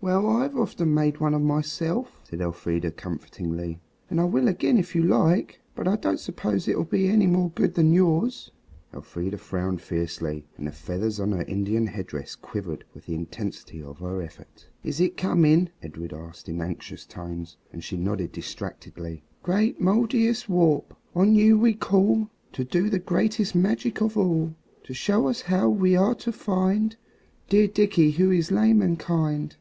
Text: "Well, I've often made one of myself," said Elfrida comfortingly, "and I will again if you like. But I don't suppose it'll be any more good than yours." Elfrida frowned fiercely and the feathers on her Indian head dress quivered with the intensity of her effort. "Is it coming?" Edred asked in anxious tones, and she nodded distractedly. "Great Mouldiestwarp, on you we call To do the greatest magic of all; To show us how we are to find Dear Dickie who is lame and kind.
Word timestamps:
"Well, 0.00 0.26
I've 0.28 0.56
often 0.56 0.92
made 0.94 1.20
one 1.20 1.32
of 1.32 1.42
myself," 1.42 2.20
said 2.24 2.40
Elfrida 2.40 2.90
comfortingly, 2.90 3.78
"and 4.10 4.20
I 4.20 4.24
will 4.24 4.48
again 4.48 4.78
if 4.78 4.96
you 4.96 5.04
like. 5.04 5.60
But 5.76 5.86
I 5.86 5.94
don't 5.94 6.18
suppose 6.18 6.66
it'll 6.66 6.82
be 6.82 7.06
any 7.08 7.28
more 7.28 7.50
good 7.50 7.74
than 7.74 7.92
yours." 7.92 8.50
Elfrida 8.92 9.38
frowned 9.38 9.80
fiercely 9.80 10.44
and 10.56 10.66
the 10.66 10.72
feathers 10.72 11.20
on 11.20 11.30
her 11.30 11.44
Indian 11.44 11.86
head 11.86 12.08
dress 12.08 12.34
quivered 12.34 12.84
with 12.92 13.06
the 13.06 13.14
intensity 13.14 13.80
of 13.80 14.00
her 14.00 14.20
effort. 14.22 14.66
"Is 14.82 15.00
it 15.00 15.16
coming?" 15.16 15.68
Edred 15.80 16.12
asked 16.12 16.48
in 16.48 16.60
anxious 16.60 17.06
tones, 17.06 17.56
and 17.72 17.84
she 17.84 17.96
nodded 17.96 18.32
distractedly. 18.32 19.22
"Great 19.44 19.80
Mouldiestwarp, 19.80 20.96
on 21.14 21.36
you 21.36 21.56
we 21.56 21.74
call 21.74 22.28
To 22.54 22.64
do 22.64 22.90
the 22.90 22.98
greatest 22.98 23.54
magic 23.54 24.00
of 24.02 24.18
all; 24.18 24.56
To 24.82 24.92
show 24.92 25.28
us 25.28 25.42
how 25.42 25.68
we 25.68 25.94
are 25.94 26.16
to 26.16 26.32
find 26.32 26.96
Dear 27.48 27.68
Dickie 27.68 28.10
who 28.10 28.32
is 28.32 28.50
lame 28.50 28.82
and 28.82 28.98
kind. 28.98 29.54